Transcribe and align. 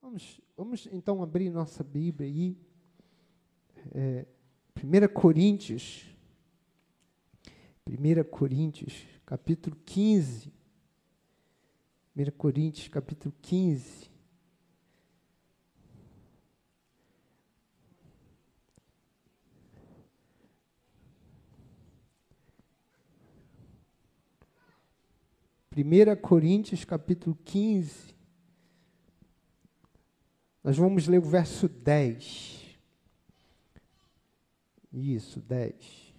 Vamos, 0.00 0.40
vamos 0.56 0.88
então 0.92 1.22
abrir 1.22 1.50
nossa 1.50 1.82
Bíblia 1.82 2.28
aí. 2.28 2.56
É, 3.92 4.26
1 4.76 5.12
Coríntios. 5.12 6.06
1 7.86 8.24
Coríntios, 8.30 9.04
capítulo 9.26 9.76
15. 9.84 10.52
1 12.16 12.30
Coríntios, 12.36 12.88
capítulo 12.88 13.34
15. 13.42 14.08
Primeira 25.70 26.16
Coríntios, 26.16 26.84
capítulo 26.84 27.36
15. 27.44 28.17
Nós 30.68 30.76
vamos 30.76 31.08
ler 31.08 31.16
o 31.16 31.22
verso 31.22 31.66
10. 31.66 32.78
Isso, 34.92 35.40
10. 35.40 36.14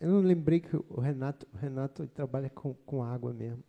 Eu 0.00 0.08
não 0.08 0.20
lembrei 0.20 0.60
que 0.60 0.76
o 0.76 1.00
Renato, 1.00 1.44
o 1.52 1.56
Renato 1.56 2.06
trabalha 2.06 2.48
com, 2.48 2.74
com 2.74 3.02
água 3.02 3.32
mesmo. 3.32 3.64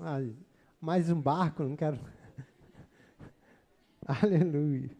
Ah, 0.00 0.18
mais 0.80 1.08
um 1.08 1.22
barco, 1.22 1.62
não 1.62 1.76
quero. 1.76 1.96
Aleluia. 4.04 4.90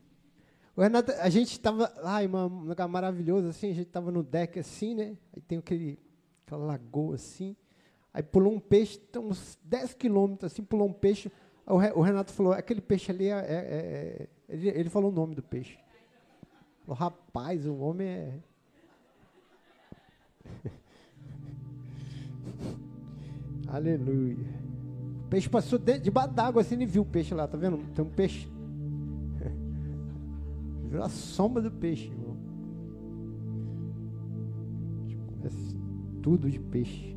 O 0.77 0.83
Renato, 0.83 1.11
a 1.11 1.29
gente 1.29 1.51
estava 1.51 1.93
lá 1.97 2.23
em 2.23 2.29
um 2.29 2.63
lugar 2.63 2.87
maravilhoso, 2.87 3.49
assim, 3.49 3.73
a 3.73 3.75
gente 3.75 3.89
estava 3.89 4.13
no 4.13 4.23
deck 4.23 4.57
assim, 4.57 4.95
né? 4.95 5.19
Aí 5.35 5.43
tem 5.43 5.59
aquele, 5.59 5.99
aquela 6.47 6.65
lagoa 6.65 7.17
assim. 7.17 7.57
Aí 8.13 8.23
pulou 8.23 8.53
um 8.53 8.59
peixe, 8.59 9.01
então, 9.09 9.29
uns 9.29 9.57
10 9.65 9.95
quilômetros, 9.95 10.53
assim, 10.53 10.65
pulou 10.65 10.89
um 10.89 10.93
peixe. 10.93 11.31
O 11.67 12.03
Renato 12.03 12.33
falou, 12.33 12.53
aquele 12.53 12.81
peixe 12.81 13.13
ali 13.13 13.29
é. 13.29 13.33
é, 13.33 13.39
é 13.39 14.27
ele, 14.49 14.69
ele, 14.69 14.91
falou 14.91 15.13
o 15.13 15.15
nome 15.15 15.37
do 15.37 15.43
peixe. 15.43 15.79
Falou, 16.81 16.99
rapaz, 16.99 17.65
o 17.67 17.77
homem 17.77 18.09
é. 18.09 18.41
Aleluia. 23.69 24.37
O 25.27 25.29
peixe 25.31 25.49
passou 25.49 25.79
debaixo 25.79 26.35
d'água 26.35 26.63
assim 26.63 26.81
e 26.81 26.87
viu 26.87 27.03
o 27.03 27.07
peixe 27.07 27.33
lá, 27.33 27.47
tá 27.47 27.57
vendo? 27.57 27.79
Tem 27.95 28.05
um 28.05 28.11
peixe. 28.11 28.49
Viu 30.91 31.05
a 31.05 31.09
sombra 31.09 31.63
do 31.63 31.71
peixe, 31.71 32.09
irmão. 32.09 32.37
Tudo 36.21 36.51
de 36.51 36.59
peixe. 36.59 37.17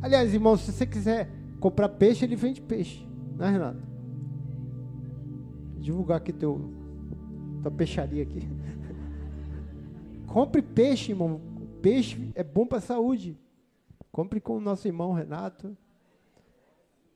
Aliás, 0.00 0.32
irmão, 0.32 0.56
se 0.56 0.72
você 0.72 0.86
quiser 0.86 1.28
comprar 1.60 1.88
peixe, 1.88 2.24
ele 2.24 2.36
vende 2.36 2.60
peixe. 2.60 3.06
Né, 3.36 3.50
Renato? 3.50 3.82
Divulgar 5.78 6.18
aqui 6.18 6.32
teu, 6.32 6.72
tua 7.62 7.70
peixaria 7.70 8.22
aqui. 8.22 8.42
Compre 10.26 10.62
peixe, 10.62 11.12
irmão. 11.12 11.40
Peixe 11.82 12.30
é 12.34 12.44
bom 12.44 12.66
para 12.66 12.78
a 12.78 12.82
saúde. 12.82 13.38
Compre 14.10 14.40
com 14.40 14.56
o 14.56 14.60
nosso 14.60 14.86
irmão 14.86 15.12
Renato. 15.12 15.76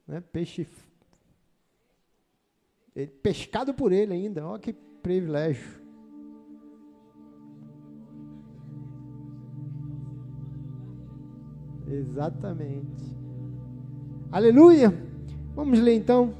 Né? 0.06 0.20
Peixe. 0.20 0.66
pescado 3.22 3.74
por 3.74 3.92
ele 3.92 4.12
ainda. 4.12 4.46
Olha 4.46 4.58
que 4.58 4.72
privilégio. 4.72 5.81
Exatamente. 11.92 13.14
Aleluia. 14.30 14.94
Vamos 15.54 15.78
ler 15.78 15.94
então. 15.94 16.32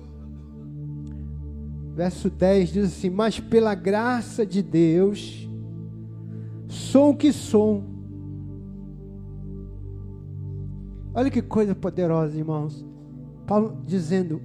Verso 1.94 2.30
10 2.30 2.70
diz 2.70 2.84
assim: 2.86 3.10
Mas 3.10 3.38
pela 3.38 3.74
graça 3.74 4.46
de 4.46 4.62
Deus, 4.62 5.46
sou 6.68 7.10
o 7.10 7.16
que 7.16 7.32
sou. 7.32 7.84
Olha 11.14 11.30
que 11.30 11.42
coisa 11.42 11.74
poderosa, 11.74 12.38
irmãos. 12.38 12.82
Paulo 13.46 13.76
dizendo: 13.84 14.40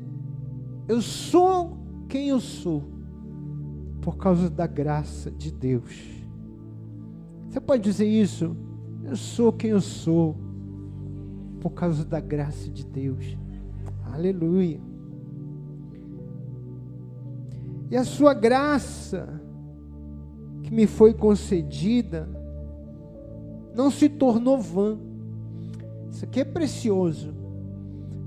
Eu 0.89 1.01
sou 1.01 1.77
quem 2.09 2.27
eu 2.27 2.41
sou, 2.41 2.83
por 4.01 4.17
causa 4.17 4.49
da 4.49 4.67
graça 4.67 5.31
de 5.31 5.53
Deus. 5.53 6.05
Você 7.47 7.61
pode 7.61 7.81
dizer 7.81 8.05
isso? 8.05 8.57
Eu 9.05 9.15
sou 9.15 9.53
quem 9.53 9.69
eu 9.69 9.79
sou 9.79 10.46
por 11.61 11.71
causa 11.71 12.05
da 12.05 12.19
graça 12.19 12.69
de 12.69 12.85
Deus. 12.85 13.37
Aleluia. 14.13 14.79
E 17.89 17.95
a 17.95 18.03
sua 18.03 18.33
graça 18.33 19.41
que 20.63 20.73
me 20.73 20.85
foi 20.85 21.13
concedida 21.13 22.29
não 23.73 23.89
se 23.89 24.09
tornou 24.09 24.59
vã. 24.59 24.97
Isso 26.09 26.25
aqui 26.25 26.41
é 26.41 26.45
precioso. 26.45 27.33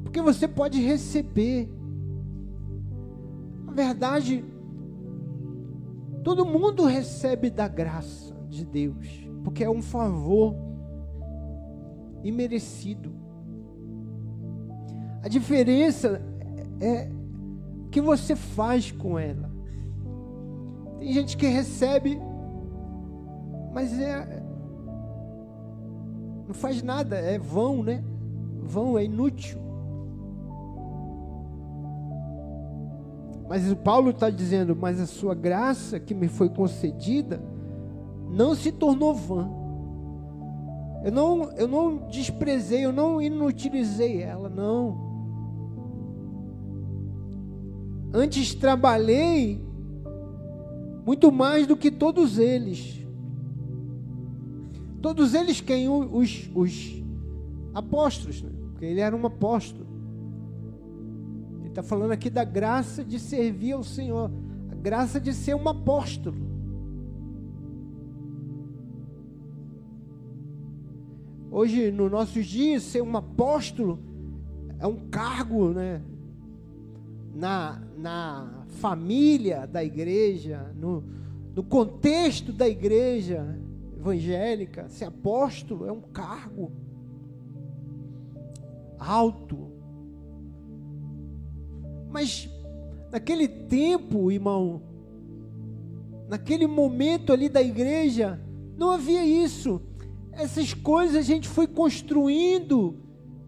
Porque 0.02 0.22
você 0.22 0.48
pode 0.48 0.80
receber. 0.80 1.69
Na 3.66 3.72
verdade, 3.72 4.44
todo 6.24 6.46
mundo 6.46 6.84
recebe 6.84 7.50
da 7.50 7.69
graça 7.69 8.34
de 8.48 8.64
Deus, 8.64 9.28
porque 9.44 9.62
é 9.62 9.70
um 9.70 9.82
favor 9.82 10.54
imerecido. 12.24 13.12
A 15.22 15.28
diferença 15.28 16.22
é 16.81 17.08
o 17.86 17.88
que 17.91 18.00
você 18.00 18.34
faz 18.34 18.91
com 18.91 19.19
ela. 19.19 19.50
Tem 20.98 21.12
gente 21.12 21.36
que 21.36 21.47
recebe, 21.47 22.20
mas 23.72 23.98
é 23.98 24.41
não 26.50 26.54
faz 26.54 26.82
nada, 26.82 27.14
é 27.16 27.38
vão, 27.38 27.81
né? 27.81 28.03
Vão, 28.64 28.98
é 28.98 29.04
inútil. 29.04 29.56
Mas 33.48 33.70
o 33.70 33.76
Paulo 33.76 34.10
está 34.10 34.31
dizendo, 34.31 34.75
mas 34.75 35.00
a 35.00 35.06
sua 35.06 35.32
graça 35.32 36.00
que 36.00 36.12
me 36.12 36.26
foi 36.26 36.48
concedida 36.48 37.41
não 38.28 38.56
se 38.56 38.72
tornou 38.72 39.14
vã. 39.14 39.48
Eu 41.04 41.12
não, 41.12 41.52
eu 41.52 41.69
não 41.69 42.08
desprezei, 42.08 42.84
eu 42.84 42.92
não 42.92 43.22
inutilizei 43.22 44.20
ela, 44.20 44.48
não. 44.48 45.09
Antes 48.12 48.54
trabalhei 48.54 49.60
muito 51.06 51.31
mais 51.31 51.66
do 51.66 51.76
que 51.76 51.91
todos 51.91 52.38
eles. 52.38 53.04
Todos 55.00 55.34
eles 55.34 55.60
quem? 55.60 55.88
Os, 55.88 56.50
os 56.54 57.03
apóstolos, 57.72 58.43
né? 58.43 58.50
porque 58.70 58.84
ele 58.84 59.00
era 59.00 59.16
um 59.16 59.25
apóstolo. 59.25 59.87
Ele 61.60 61.69
está 61.69 61.82
falando 61.82 62.12
aqui 62.12 62.28
da 62.28 62.44
graça 62.44 63.04
de 63.04 63.19
servir 63.19 63.72
ao 63.72 63.84
Senhor, 63.84 64.31
a 64.70 64.75
graça 64.75 65.20
de 65.20 65.32
ser 65.32 65.54
um 65.54 65.69
apóstolo. 65.69 66.50
Hoje, 71.50 71.91
nos 71.91 72.10
nossos 72.10 72.47
dias, 72.47 72.82
ser 72.84 73.03
um 73.03 73.16
apóstolo 73.16 73.99
é 74.78 74.87
um 74.87 75.09
cargo, 75.10 75.70
né? 75.70 76.00
Na, 77.40 77.80
na 77.96 78.64
família 78.68 79.66
da 79.66 79.82
igreja, 79.82 80.70
no, 80.76 81.02
no 81.54 81.62
contexto 81.64 82.52
da 82.52 82.68
igreja 82.68 83.58
evangélica, 83.96 84.90
ser 84.90 85.06
apóstolo 85.06 85.86
é 85.86 85.92
um 85.92 86.02
cargo 86.02 86.70
alto. 88.98 89.70
Mas 92.10 92.46
naquele 93.10 93.48
tempo, 93.48 94.31
irmão, 94.31 94.82
naquele 96.28 96.66
momento 96.66 97.32
ali 97.32 97.48
da 97.48 97.62
igreja, 97.62 98.38
não 98.76 98.90
havia 98.90 99.25
isso. 99.25 99.81
Essas 100.32 100.75
coisas 100.75 101.16
a 101.16 101.22
gente 101.22 101.48
foi 101.48 101.66
construindo 101.66 102.98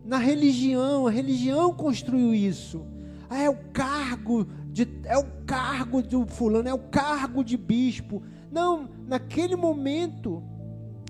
na 0.02 0.16
religião, 0.16 1.06
a 1.06 1.10
religião 1.10 1.74
construiu 1.74 2.32
isso. 2.32 2.86
Ah, 3.32 3.38
é 3.44 3.48
o 3.48 3.56
cargo 3.72 4.46
de, 4.66 4.86
é 5.04 5.16
o 5.16 5.24
cargo 5.46 6.02
do 6.02 6.26
fulano, 6.26 6.68
é 6.68 6.74
o 6.74 6.78
cargo 6.78 7.42
de 7.42 7.56
bispo. 7.56 8.22
Não, 8.50 8.90
naquele 9.06 9.56
momento 9.56 10.42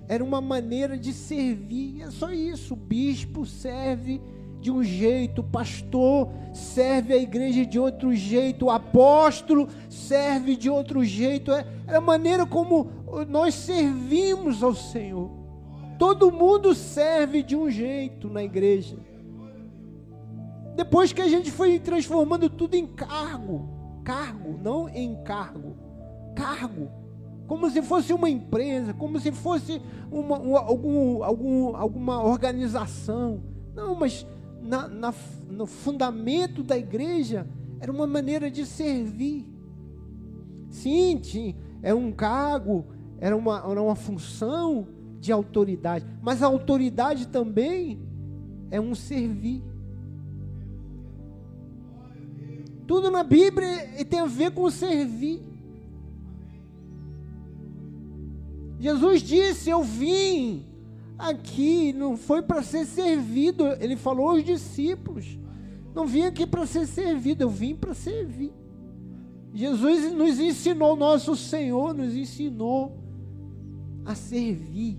era 0.06 0.22
uma 0.22 0.40
maneira 0.40 0.96
de 0.96 1.12
servir. 1.12 2.00
É 2.00 2.12
só 2.12 2.30
isso. 2.30 2.74
O 2.74 2.76
bispo 2.76 3.44
serve 3.44 4.20
de 4.60 4.70
um 4.70 4.84
jeito, 4.84 5.40
o 5.40 5.44
pastor 5.44 6.30
serve 6.54 7.12
a 7.12 7.16
igreja 7.16 7.66
de 7.66 7.76
outro 7.76 8.14
jeito, 8.14 8.66
o 8.66 8.70
apóstolo 8.70 9.68
serve 9.88 10.54
de 10.54 10.70
outro 10.70 11.04
jeito. 11.04 11.50
É, 11.50 11.66
é 11.88 11.96
a 11.96 12.00
maneira 12.00 12.46
como 12.46 12.88
nós 13.28 13.52
servimos 13.52 14.62
ao 14.62 14.76
Senhor. 14.76 15.28
Todo 15.98 16.30
mundo 16.30 16.72
serve 16.72 17.42
de 17.42 17.56
um 17.56 17.68
jeito 17.68 18.30
na 18.30 18.44
igreja. 18.44 18.96
Depois 20.74 21.12
que 21.12 21.20
a 21.20 21.28
gente 21.28 21.50
foi 21.50 21.78
transformando 21.78 22.48
tudo 22.48 22.74
em 22.74 22.86
cargo, 22.86 23.68
cargo, 24.04 24.58
não 24.62 24.88
em 24.88 25.14
cargo, 25.22 25.76
cargo, 26.34 26.90
como 27.46 27.70
se 27.70 27.82
fosse 27.82 28.12
uma 28.12 28.30
empresa, 28.30 28.94
como 28.94 29.20
se 29.20 29.30
fosse 29.30 29.80
uma, 30.10 30.38
uma 30.38 30.60
algum, 30.60 31.22
algum, 31.22 31.76
alguma 31.76 32.22
organização. 32.22 33.42
Não, 33.74 33.94
mas 33.94 34.26
na, 34.62 34.88
na, 34.88 35.14
no 35.50 35.66
fundamento 35.66 36.62
da 36.62 36.78
igreja 36.78 37.46
era 37.80 37.92
uma 37.92 38.06
maneira 38.06 38.50
de 38.50 38.64
servir. 38.64 39.46
Sim, 40.70 41.18
tinha, 41.18 41.54
é 41.82 41.92
um 41.92 42.10
cargo, 42.10 42.86
era 43.20 43.36
uma, 43.36 43.58
era 43.70 43.82
uma 43.82 43.94
função 43.94 44.86
de 45.20 45.30
autoridade, 45.30 46.06
mas 46.22 46.42
a 46.42 46.46
autoridade 46.46 47.28
também 47.28 48.00
é 48.70 48.80
um 48.80 48.94
servir. 48.94 49.62
Tudo 52.92 53.10
na 53.10 53.22
Bíblia 53.22 54.04
tem 54.10 54.20
a 54.20 54.26
ver 54.26 54.50
com 54.50 54.70
servir. 54.70 55.40
Jesus 58.78 59.22
disse: 59.22 59.70
Eu 59.70 59.82
vim 59.82 60.66
aqui, 61.16 61.94
não 61.94 62.18
foi 62.18 62.42
para 62.42 62.62
ser 62.62 62.84
servido. 62.84 63.66
Ele 63.80 63.96
falou 63.96 64.28
aos 64.28 64.44
discípulos: 64.44 65.38
Não 65.94 66.06
vim 66.06 66.24
aqui 66.24 66.46
para 66.46 66.66
ser 66.66 66.86
servido, 66.86 67.44
eu 67.44 67.48
vim 67.48 67.74
para 67.74 67.94
servir. 67.94 68.52
Jesus 69.54 70.12
nos 70.12 70.38
ensinou, 70.38 70.94
nosso 70.94 71.34
Senhor 71.34 71.94
nos 71.94 72.14
ensinou 72.14 73.02
a 74.04 74.14
servir. 74.14 74.98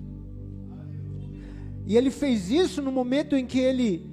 E 1.85 1.95
ele 1.95 2.09
fez 2.09 2.49
isso 2.49 2.81
no 2.81 2.91
momento 2.91 3.35
em 3.35 3.45
que 3.45 3.59
ele 3.59 4.09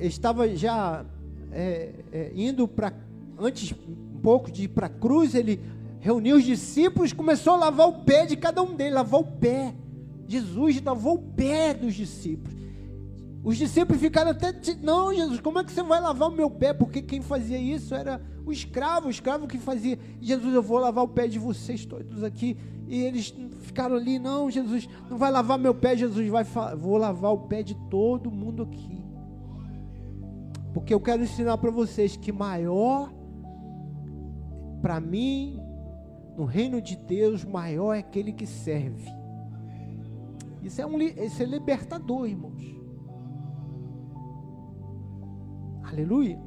estava 0.00 0.48
já 0.56 1.06
é, 1.52 1.94
é, 2.12 2.32
indo 2.34 2.66
para, 2.66 2.92
antes 3.40 3.72
um 3.72 4.20
pouco 4.20 4.50
de 4.50 4.64
ir 4.64 4.68
para 4.68 4.86
a 4.86 4.90
cruz, 4.90 5.34
ele 5.34 5.60
reuniu 5.98 6.36
os 6.36 6.44
discípulos, 6.44 7.12
começou 7.12 7.54
a 7.54 7.56
lavar 7.56 7.88
o 7.88 8.04
pé 8.04 8.26
de 8.26 8.36
cada 8.36 8.62
um 8.62 8.74
deles, 8.74 8.94
lavou 8.94 9.20
o 9.20 9.32
pé. 9.38 9.74
Jesus 10.28 10.80
lavou 10.82 11.14
o 11.14 11.22
pé 11.22 11.74
dos 11.74 11.94
discípulos. 11.94 12.60
Os 13.42 13.56
discípulos 13.56 14.00
ficaram 14.00 14.30
até, 14.30 14.54
não, 14.82 15.14
Jesus, 15.14 15.40
como 15.40 15.58
é 15.58 15.64
que 15.64 15.72
você 15.72 15.82
vai 15.82 16.00
lavar 16.00 16.28
o 16.28 16.32
meu 16.32 16.50
pé? 16.50 16.74
Porque 16.74 17.00
quem 17.00 17.22
fazia 17.22 17.58
isso 17.58 17.94
era 17.94 18.20
o 18.44 18.52
escravo, 18.52 19.08
o 19.08 19.10
escravo 19.10 19.46
que 19.46 19.58
fazia. 19.58 19.98
Jesus, 20.20 20.54
eu 20.54 20.62
vou 20.62 20.78
lavar 20.78 21.04
o 21.04 21.08
pé 21.08 21.26
de 21.26 21.38
vocês 21.38 21.86
todos 21.86 22.22
aqui. 22.22 22.56
E 22.86 23.02
eles 23.02 23.34
ficaram 23.62 23.96
ali, 23.96 24.18
não, 24.18 24.50
Jesus, 24.50 24.88
não 25.08 25.16
vai 25.16 25.30
lavar 25.30 25.58
meu 25.58 25.74
pé, 25.74 25.96
Jesus 25.96 26.28
vai, 26.28 26.44
vou 26.76 26.98
lavar 26.98 27.32
o 27.32 27.38
pé 27.38 27.62
de 27.62 27.74
todo 27.88 28.30
mundo 28.30 28.64
aqui. 28.64 29.00
Porque 30.74 30.92
eu 30.92 31.00
quero 31.00 31.22
ensinar 31.22 31.56
para 31.58 31.70
vocês 31.70 32.16
que 32.16 32.30
maior, 32.30 33.10
para 34.80 35.00
mim, 35.00 35.60
no 36.36 36.44
reino 36.44 36.80
de 36.80 36.96
Deus, 36.96 37.44
maior 37.44 37.94
é 37.94 37.98
aquele 37.98 38.32
que 38.32 38.46
serve. 38.46 39.08
Isso 40.62 40.80
é, 40.80 40.86
um, 40.86 41.00
isso 41.00 41.42
é 41.42 41.46
libertador, 41.46 42.26
irmãos. 42.26 42.62
Aleluia. 45.82 46.38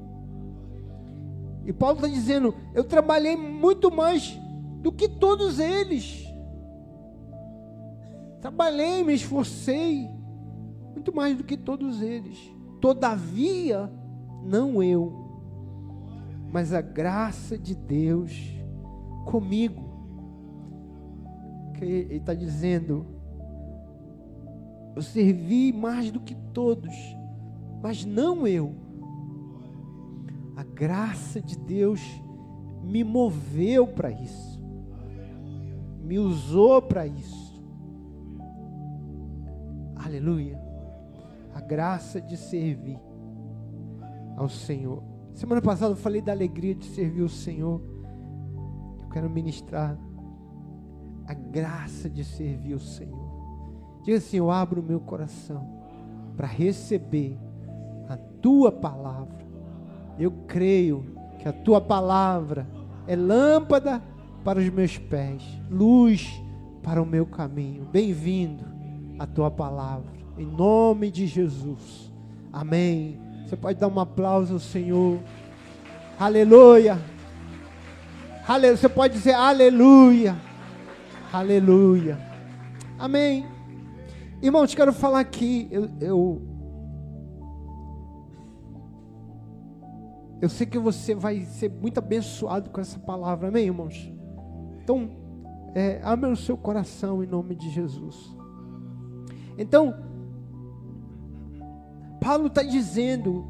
E 1.65 1.73
Paulo 1.73 1.95
está 1.95 2.07
dizendo: 2.07 2.53
Eu 2.73 2.83
trabalhei 2.83 3.35
muito 3.35 3.91
mais 3.91 4.37
do 4.81 4.91
que 4.91 5.07
todos 5.07 5.59
eles. 5.59 6.25
Trabalhei, 8.41 9.03
me 9.03 9.13
esforcei, 9.13 10.09
muito 10.93 11.15
mais 11.15 11.37
do 11.37 11.43
que 11.43 11.55
todos 11.55 12.01
eles. 12.01 12.37
Todavia, 12.81 13.89
não 14.43 14.83
eu, 14.83 15.22
mas 16.53 16.71
a 16.71 16.81
graça 16.81 17.57
de 17.57 17.73
Deus 17.73 18.31
comigo. 19.25 19.91
Que 21.73 21.83
ele 21.83 22.15
está 22.17 22.35
dizendo: 22.35 23.07
Eu 24.95 25.01
servi 25.01 25.73
mais 25.73 26.11
do 26.11 26.19
que 26.19 26.35
todos, 26.53 26.93
mas 27.81 28.05
não 28.05 28.45
eu. 28.45 28.75
A 30.55 30.63
graça 30.63 31.41
de 31.41 31.57
Deus 31.57 31.99
me 32.83 33.03
moveu 33.03 33.87
para 33.87 34.11
isso, 34.11 34.63
me 36.03 36.19
usou 36.19 36.83
para 36.83 37.07
isso. 37.07 37.59
Aleluia. 39.95 40.61
A 41.55 41.61
graça 41.61 42.21
de 42.21 42.37
servir 42.37 42.99
ao 44.37 44.47
Senhor. 44.47 45.12
Semana 45.33 45.61
passada 45.61 45.93
eu 45.93 45.97
falei 45.97 46.21
da 46.21 46.31
alegria 46.31 46.75
de 46.75 46.85
servir 46.85 47.21
o 47.21 47.29
Senhor. 47.29 47.81
Eu 49.01 49.09
quero 49.09 49.29
ministrar 49.29 49.97
a 51.27 51.33
graça 51.33 52.09
de 52.09 52.23
servir 52.23 52.75
o 52.75 52.79
Senhor. 52.79 54.01
Diga 54.03 54.17
assim: 54.17 54.37
Eu 54.37 54.51
abro 54.51 54.81
o 54.81 54.83
meu 54.83 54.99
coração 54.99 55.67
para 56.37 56.47
receber 56.47 57.37
a 58.07 58.15
tua 58.15 58.71
palavra. 58.71 59.43
Eu 60.19 60.31
creio 60.47 61.05
que 61.39 61.47
a 61.47 61.53
tua 61.53 61.81
palavra 61.81 62.67
é 63.07 63.15
lâmpada 63.15 64.01
para 64.43 64.59
os 64.59 64.69
meus 64.69 64.97
pés, 64.97 65.43
luz 65.69 66.29
para 66.83 67.01
o 67.01 67.05
meu 67.05 67.25
caminho. 67.25 67.85
Bem-vindo 67.91 68.63
a 69.17 69.25
tua 69.25 69.49
palavra, 69.49 70.11
em 70.37 70.45
nome 70.45 71.09
de 71.09 71.25
Jesus. 71.25 72.13
Amém. 72.51 73.19
Você 73.45 73.55
pode 73.55 73.79
dar 73.79 73.87
um 73.87 73.99
aplauso 73.99 74.53
ao 74.53 74.59
Senhor. 74.59 75.19
Aleluia. 76.19 76.99
Aleluia. 78.47 78.77
Você 78.77 78.89
pode 78.89 79.13
dizer 79.13 79.33
aleluia. 79.33 80.35
Aleluia. 81.31 82.17
Amém. 82.97 83.45
Irmãos, 84.41 84.75
quero 84.75 84.93
falar 84.93 85.19
aqui. 85.19 85.67
Eu, 85.71 85.89
eu, 85.99 86.41
eu 90.41 90.49
sei 90.49 90.67
que 90.67 90.77
você 90.77 91.15
vai 91.15 91.41
ser 91.41 91.69
muito 91.69 91.97
abençoado 91.97 92.69
com 92.69 92.81
essa 92.81 92.99
palavra. 92.99 93.47
Amém, 93.47 93.65
irmãos? 93.65 94.11
Então, 94.83 95.09
é, 95.73 96.01
abra 96.03 96.29
o 96.29 96.35
seu 96.35 96.57
coração 96.57 97.23
em 97.23 97.27
nome 97.27 97.55
de 97.55 97.69
Jesus. 97.69 98.35
Então, 99.57 99.95
Paulo 102.23 102.47
está 102.47 102.63
dizendo 102.63 103.45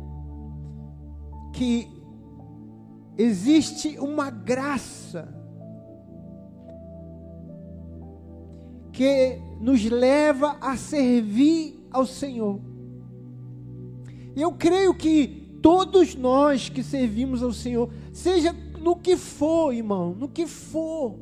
que 1.53 1.87
existe 3.15 3.99
uma 3.99 4.31
graça 4.31 5.31
que 8.91 9.39
nos 9.61 9.85
leva 9.85 10.57
a 10.59 10.75
servir 10.75 11.87
ao 11.91 12.07
Senhor. 12.07 12.59
Eu 14.35 14.51
creio 14.53 14.95
que 14.95 15.59
todos 15.61 16.15
nós 16.15 16.67
que 16.67 16.81
servimos 16.81 17.43
ao 17.43 17.53
Senhor, 17.53 17.91
seja 18.11 18.51
no 18.81 18.95
que 18.95 19.15
for, 19.15 19.71
irmão, 19.71 20.15
no 20.15 20.27
que 20.27 20.47
for, 20.47 21.19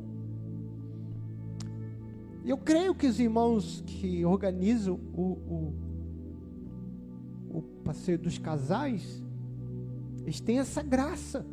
eu 2.46 2.56
creio 2.56 2.94
que 2.94 3.06
os 3.06 3.20
irmãos 3.20 3.84
que 3.86 4.24
organizam 4.24 4.98
o, 5.14 5.22
o, 5.22 5.91
passeio 7.82 8.18
dos 8.18 8.38
casais, 8.38 9.22
eles 10.22 10.40
têm 10.40 10.58
essa 10.58 10.82
graça. 10.82 11.44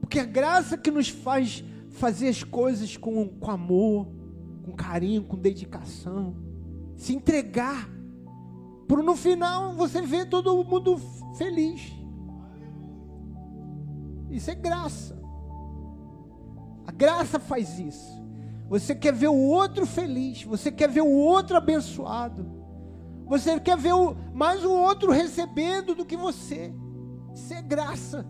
Porque 0.00 0.18
a 0.18 0.24
graça 0.24 0.76
que 0.76 0.90
nos 0.90 1.08
faz 1.08 1.64
fazer 1.90 2.28
as 2.28 2.42
coisas 2.42 2.96
com, 2.96 3.28
com 3.28 3.50
amor, 3.50 4.08
com 4.64 4.72
carinho, 4.72 5.24
com 5.24 5.36
dedicação, 5.36 6.36
se 6.96 7.14
entregar, 7.14 7.88
para 8.86 9.02
no 9.02 9.14
final 9.14 9.74
você 9.74 10.00
ver 10.00 10.28
todo 10.28 10.64
mundo 10.64 10.98
feliz. 11.36 11.92
Isso 14.30 14.50
é 14.50 14.54
graça. 14.54 15.18
A 16.86 16.92
graça 16.92 17.38
faz 17.38 17.78
isso. 17.78 18.27
Você 18.68 18.94
quer 18.94 19.14
ver 19.14 19.28
o 19.28 19.36
outro 19.36 19.86
feliz, 19.86 20.42
você 20.44 20.70
quer 20.70 20.88
ver 20.88 21.00
o 21.00 21.10
outro 21.10 21.56
abençoado, 21.56 22.46
você 23.26 23.58
quer 23.58 23.76
ver 23.76 23.94
o, 23.94 24.14
mais 24.34 24.64
o 24.64 24.72
outro 24.72 25.10
recebendo 25.10 25.94
do 25.94 26.04
que 26.04 26.16
você. 26.16 26.74
Isso 27.34 27.54
é 27.54 27.62
graça. 27.62 28.26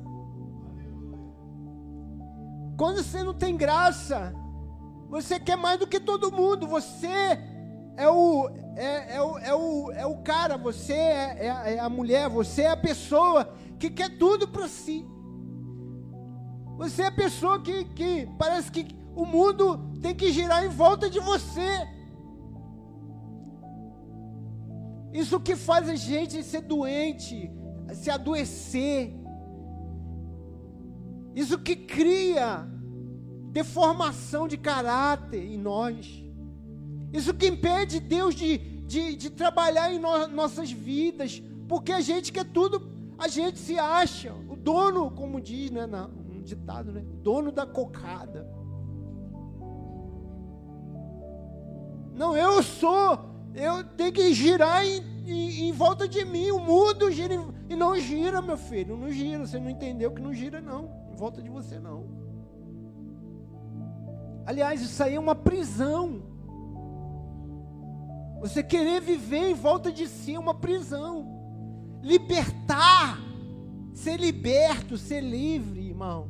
Quando 2.76 3.02
você 3.02 3.22
não 3.22 3.34
tem 3.34 3.56
graça, 3.56 4.32
você 5.08 5.40
quer 5.40 5.56
mais 5.56 5.80
do 5.80 5.86
que 5.86 5.98
todo 5.98 6.30
mundo. 6.30 6.66
Você 6.66 7.08
é 7.96 8.08
o, 8.08 8.48
é, 8.76 9.16
é 9.16 9.22
o, 9.22 9.38
é 9.38 9.54
o, 9.54 9.92
é 9.92 10.06
o 10.06 10.18
cara, 10.18 10.56
você 10.56 10.92
é, 10.92 11.46
é, 11.46 11.74
é 11.74 11.80
a 11.80 11.88
mulher, 11.88 12.28
você 12.28 12.62
é 12.62 12.70
a 12.70 12.76
pessoa 12.76 13.52
que 13.78 13.90
quer 13.90 14.16
tudo 14.18 14.46
para 14.46 14.68
si. 14.68 15.04
Você 16.76 17.02
é 17.02 17.06
a 17.06 17.12
pessoa 17.12 17.60
que, 17.60 17.84
que 17.86 18.28
parece 18.38 18.70
que 18.70 18.86
o 19.16 19.26
mundo 19.26 19.87
tem 20.00 20.14
que 20.14 20.32
girar 20.32 20.64
em 20.64 20.68
volta 20.68 21.10
de 21.10 21.20
você. 21.20 21.86
Isso 25.12 25.40
que 25.40 25.56
faz 25.56 25.88
a 25.88 25.96
gente 25.96 26.42
ser 26.42 26.62
doente, 26.62 27.50
se 27.94 28.10
adoecer. 28.10 29.14
Isso 31.34 31.58
que 31.58 31.76
cria 31.76 32.68
deformação 33.50 34.46
de 34.46 34.56
caráter 34.56 35.44
em 35.44 35.58
nós. 35.58 36.22
Isso 37.12 37.32
que 37.34 37.48
impede 37.48 38.00
Deus 38.00 38.34
de, 38.34 38.58
de, 38.86 39.16
de 39.16 39.30
trabalhar 39.30 39.92
em 39.92 39.98
no, 39.98 40.28
nossas 40.28 40.70
vidas, 40.70 41.42
porque 41.66 41.92
a 41.92 42.00
gente 42.00 42.32
quer 42.32 42.44
tudo, 42.44 42.90
a 43.18 43.28
gente 43.28 43.58
se 43.58 43.78
acha 43.78 44.32
o 44.48 44.56
dono, 44.56 45.10
como 45.10 45.40
diz, 45.40 45.70
né, 45.70 45.86
na, 45.86 46.06
um 46.06 46.42
ditado, 46.42 46.92
né, 46.92 47.02
dono 47.22 47.50
da 47.50 47.66
cocada. 47.66 48.46
Não, 52.18 52.36
eu 52.36 52.60
sou, 52.64 53.16
eu 53.54 53.84
tenho 53.84 54.12
que 54.12 54.34
girar 54.34 54.84
em, 54.84 55.00
em, 55.24 55.68
em 55.68 55.72
volta 55.72 56.08
de 56.08 56.24
mim, 56.24 56.50
o 56.50 56.58
mundo 56.58 57.12
gira 57.12 57.32
em, 57.32 57.48
e 57.68 57.76
não 57.76 57.96
gira, 57.96 58.42
meu 58.42 58.56
filho, 58.56 58.96
não 58.96 59.08
gira, 59.08 59.46
você 59.46 59.56
não 59.60 59.70
entendeu 59.70 60.10
que 60.10 60.20
não 60.20 60.34
gira 60.34 60.60
não, 60.60 60.90
em 61.12 61.16
volta 61.16 61.40
de 61.40 61.48
você 61.48 61.78
não. 61.78 62.06
Aliás, 64.44 64.82
isso 64.82 65.00
aí 65.00 65.14
é 65.14 65.20
uma 65.20 65.36
prisão. 65.36 66.20
Você 68.40 68.64
querer 68.64 69.00
viver 69.00 69.50
em 69.50 69.54
volta 69.54 69.92
de 69.92 70.08
si 70.08 70.34
é 70.34 70.38
uma 70.40 70.54
prisão. 70.54 71.38
Libertar, 72.02 73.20
ser 73.94 74.18
liberto, 74.18 74.96
ser 74.96 75.20
livre, 75.20 75.88
irmão. 75.88 76.28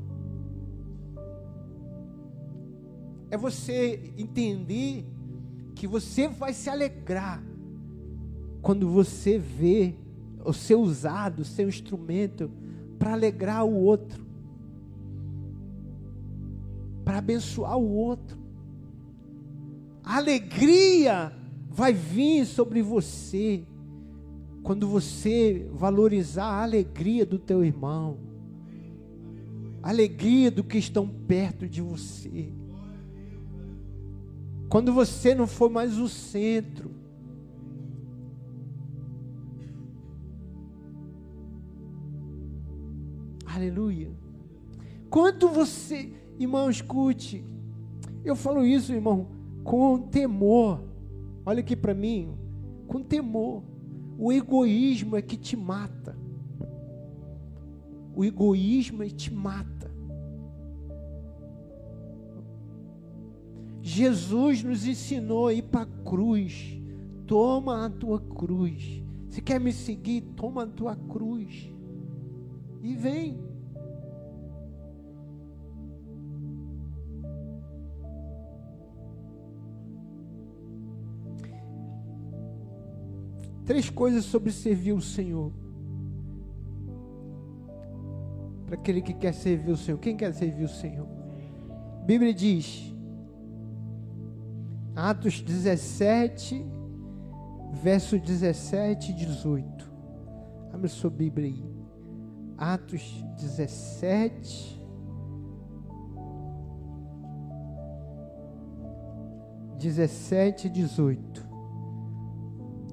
É 3.30 3.38
você 3.38 4.12
entender 4.18 5.06
que 5.78 5.86
você 5.86 6.26
vai 6.26 6.52
se 6.52 6.68
alegrar 6.68 7.40
quando 8.60 8.88
você 8.88 9.38
vê 9.38 9.94
o 10.44 10.52
ser 10.52 10.74
usado, 10.74 11.42
o 11.42 11.44
seu 11.44 11.68
instrumento 11.68 12.50
para 12.98 13.12
alegrar 13.12 13.64
o 13.64 13.72
outro, 13.72 14.26
para 17.04 17.18
abençoar 17.18 17.78
o 17.78 17.88
outro. 17.94 18.36
Alegria 20.02 21.32
vai 21.70 21.92
vir 21.92 22.44
sobre 22.44 22.82
você 22.82 23.62
quando 24.64 24.88
você 24.88 25.70
valorizar 25.72 26.46
a 26.46 26.62
alegria 26.64 27.24
do 27.24 27.38
teu 27.38 27.64
irmão, 27.64 28.18
alegria 29.80 30.50
do 30.50 30.64
que 30.64 30.76
estão 30.76 31.06
perto 31.06 31.68
de 31.68 31.80
você. 31.80 32.52
Quando 34.68 34.92
você 34.92 35.34
não 35.34 35.46
for 35.46 35.70
mais 35.70 35.96
o 35.98 36.08
centro. 36.08 36.90
Aleluia. 43.46 44.10
Quanto 45.08 45.48
você, 45.48 46.12
irmão, 46.38 46.68
escute. 46.68 47.44
Eu 48.24 48.36
falo 48.36 48.64
isso, 48.64 48.92
irmão, 48.92 49.28
com 49.64 49.98
temor. 49.98 50.84
Olha 51.46 51.60
aqui 51.60 51.74
para 51.74 51.94
mim, 51.94 52.36
com 52.86 53.02
temor. 53.02 53.62
O 54.18 54.32
egoísmo 54.32 55.16
é 55.16 55.22
que 55.22 55.36
te 55.36 55.56
mata. 55.56 56.16
O 58.14 58.24
egoísmo 58.24 59.02
é 59.02 59.06
que 59.06 59.14
te 59.14 59.32
mata. 59.32 59.77
Jesus 63.98 64.62
nos 64.62 64.86
ensinou 64.86 65.48
a 65.48 65.52
ir 65.52 65.62
para 65.62 65.82
a 65.82 66.04
cruz. 66.04 66.80
Toma 67.26 67.84
a 67.84 67.90
tua 67.90 68.20
cruz. 68.20 69.02
Se 69.28 69.42
quer 69.42 69.58
me 69.58 69.72
seguir, 69.72 70.20
toma 70.36 70.62
a 70.62 70.66
tua 70.68 70.94
cruz. 70.94 71.68
E 72.80 72.94
vem. 72.94 73.36
Três 83.64 83.90
coisas 83.90 84.24
sobre 84.24 84.52
servir 84.52 84.92
o 84.92 85.02
Senhor. 85.02 85.52
Para 88.64 88.76
aquele 88.76 89.02
que 89.02 89.12
quer 89.12 89.34
servir 89.34 89.72
o 89.72 89.76
Senhor. 89.76 89.98
Quem 89.98 90.16
quer 90.16 90.32
servir 90.32 90.64
o 90.64 90.68
Senhor? 90.68 91.08
A 92.00 92.04
Bíblia 92.04 92.32
diz, 92.32 92.96
Atos 95.00 95.40
17, 95.40 96.66
verso 97.72 98.18
17 98.18 99.12
e 99.12 99.14
18. 99.14 99.92
Abre 100.72 100.88
sua 100.88 101.08
Bíblia 101.08 101.46
aí. 101.46 101.64
Atos 102.56 103.24
17. 103.36 104.82
17 109.78 110.66
e 110.66 110.70
18. 110.70 111.48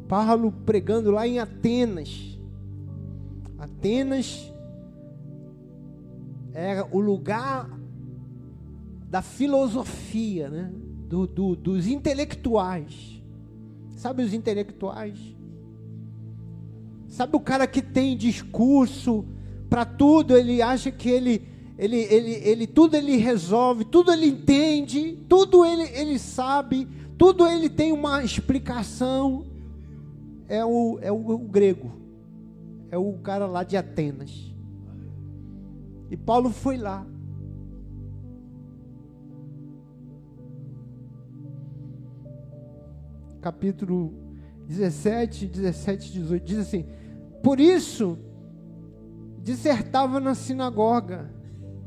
Paulo 0.07 0.51
pregando 0.51 1.09
lá 1.09 1.27
em 1.27 1.39
Atenas. 1.39 2.39
Atenas 3.57 4.53
era 6.53 6.85
o 6.95 6.99
lugar 6.99 7.67
da 9.09 9.23
filosofia, 9.23 10.51
né? 10.51 10.84
Do, 11.15 11.25
do, 11.25 11.55
dos 11.55 11.87
intelectuais. 11.87 13.23
Sabe 13.95 14.21
os 14.21 14.33
intelectuais? 14.33 15.17
Sabe 17.07 17.37
o 17.37 17.39
cara 17.39 17.65
que 17.65 17.81
tem 17.81 18.17
discurso 18.17 19.23
para 19.69 19.85
tudo, 19.85 20.35
ele 20.35 20.61
acha 20.61 20.91
que 20.91 21.09
ele, 21.09 21.41
ele, 21.77 21.95
ele, 21.95 22.31
ele, 22.31 22.67
tudo 22.67 22.97
ele 22.97 23.15
resolve, 23.15 23.85
tudo 23.85 24.11
ele 24.11 24.25
entende, 24.25 25.17
tudo 25.29 25.63
ele, 25.63 25.83
ele 25.97 26.19
sabe, 26.19 26.85
tudo 27.17 27.47
ele 27.47 27.69
tem 27.69 27.93
uma 27.93 28.21
explicação 28.21 29.45
é 30.49 30.65
o, 30.65 30.99
é 31.01 31.13
o, 31.13 31.15
o 31.15 31.37
grego, 31.37 31.93
é 32.91 32.97
o 32.97 33.13
cara 33.19 33.45
lá 33.45 33.63
de 33.63 33.77
Atenas. 33.77 34.53
E 36.11 36.17
Paulo 36.17 36.49
foi 36.49 36.75
lá. 36.75 37.07
Capítulo 43.45 44.11
17, 44.67 45.45
17, 45.45 46.11
18, 46.13 46.43
diz 46.43 46.57
assim: 46.57 46.83
Por 47.43 47.59
isso, 47.59 48.17
dissertava 49.43 50.19
na 50.19 50.33
sinagoga 50.33 51.31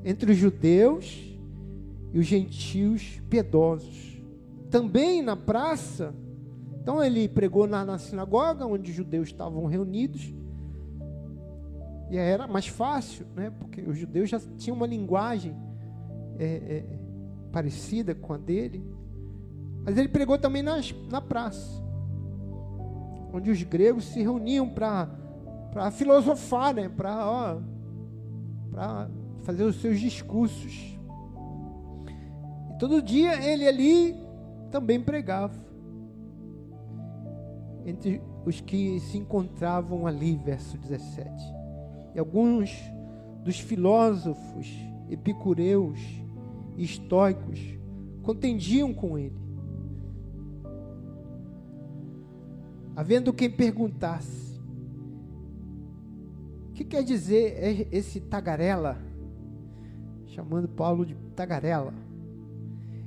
entre 0.04 0.30
os 0.30 0.38
judeus 0.38 1.36
e 2.12 2.18
os 2.20 2.26
gentios 2.26 3.20
piedosos. 3.28 4.22
Também 4.70 5.20
na 5.20 5.34
praça, 5.34 6.14
então 6.80 7.02
ele 7.02 7.28
pregou 7.28 7.66
na, 7.66 7.84
na 7.84 7.98
sinagoga, 7.98 8.64
onde 8.64 8.92
os 8.92 8.96
judeus 8.96 9.26
estavam 9.26 9.66
reunidos. 9.66 10.32
E 12.08 12.16
era 12.16 12.46
mais 12.46 12.68
fácil, 12.68 13.26
né? 13.34 13.50
porque 13.58 13.80
os 13.80 13.98
judeus 13.98 14.30
já 14.30 14.38
tinham 14.56 14.76
uma 14.76 14.86
linguagem 14.86 15.56
é, 16.38 16.44
é, 16.44 16.84
parecida 17.50 18.14
com 18.14 18.32
a 18.32 18.38
dele. 18.38 18.96
Mas 19.88 19.96
ele 19.96 20.08
pregou 20.08 20.36
também 20.36 20.62
nas, 20.62 20.94
na 21.10 21.18
praça, 21.18 21.82
onde 23.32 23.50
os 23.50 23.62
gregos 23.62 24.04
se 24.04 24.20
reuniam 24.20 24.68
para 24.68 25.90
filosofar, 25.92 26.74
né? 26.74 26.90
para 26.90 27.58
fazer 29.44 29.64
os 29.64 29.80
seus 29.80 29.98
discursos. 29.98 30.74
E 32.70 32.78
todo 32.78 33.00
dia 33.00 33.42
ele 33.42 33.66
ali 33.66 34.14
também 34.70 35.00
pregava 35.00 35.58
entre 37.86 38.20
os 38.44 38.60
que 38.60 39.00
se 39.00 39.16
encontravam 39.16 40.06
ali, 40.06 40.36
verso 40.36 40.76
17. 40.76 41.30
E 42.14 42.18
alguns 42.18 42.78
dos 43.42 43.58
filósofos 43.58 44.70
epicureus 45.08 45.98
e 46.76 46.84
estoicos 46.84 47.58
contendiam 48.22 48.92
com 48.92 49.16
ele. 49.16 49.47
Havendo 52.98 53.32
quem 53.32 53.48
perguntasse: 53.48 54.60
O 56.68 56.72
que 56.72 56.82
quer 56.82 57.04
dizer 57.04 57.86
esse 57.92 58.18
tagarela? 58.18 58.98
Chamando 60.26 60.66
Paulo 60.66 61.06
de 61.06 61.14
tagarela. 61.36 61.94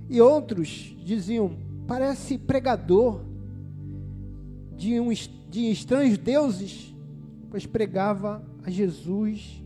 E 0.09 0.21
outros 0.21 0.95
diziam: 1.03 1.57
Parece 1.85 2.37
pregador 2.37 3.19
de, 4.77 4.97
um, 4.97 5.09
de 5.49 5.69
estranhos 5.69 6.17
deuses, 6.17 6.95
pois 7.49 7.65
pregava 7.65 8.41
a 8.63 8.71
Jesus 8.71 9.61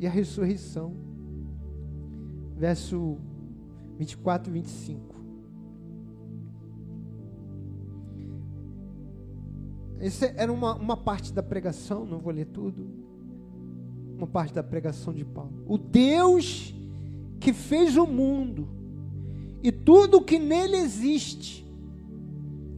e 0.00 0.06
a 0.06 0.10
ressurreição. 0.10 0.96
Verso 2.56 3.18
24 3.98 4.50
e 4.50 4.54
25. 4.54 5.11
Essa 10.02 10.26
era 10.36 10.52
uma, 10.52 10.74
uma 10.74 10.96
parte 10.96 11.32
da 11.32 11.44
pregação, 11.44 12.04
não 12.04 12.18
vou 12.18 12.32
ler 12.32 12.46
tudo. 12.46 12.90
Uma 14.16 14.26
parte 14.26 14.52
da 14.52 14.62
pregação 14.62 15.14
de 15.14 15.24
Paulo. 15.24 15.62
O 15.64 15.78
Deus 15.78 16.74
que 17.38 17.52
fez 17.52 17.96
o 17.96 18.04
mundo 18.04 18.68
e 19.62 19.70
tudo 19.70 20.20
que 20.20 20.40
nele 20.40 20.76
existe. 20.76 21.64